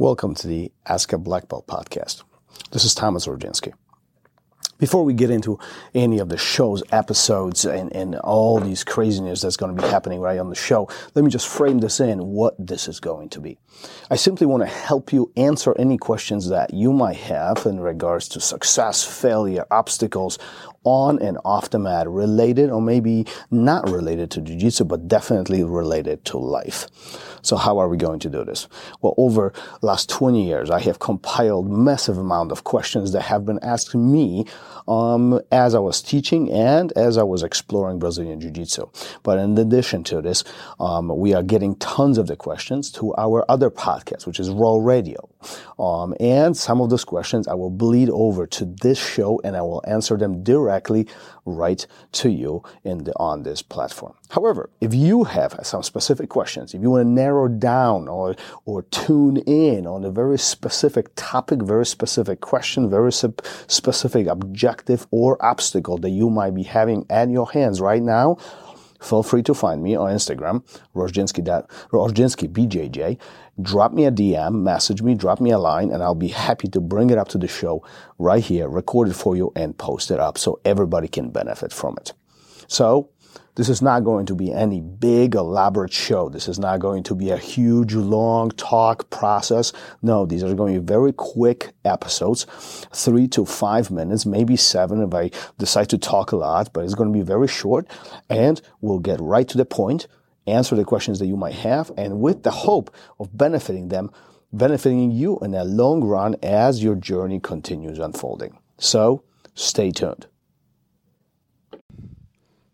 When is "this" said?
2.70-2.84, 11.80-12.00, 12.58-12.88, 28.44-28.66, 40.20-40.44, 48.64-48.98, 53.42-53.62, 83.56-83.68, 86.30-86.48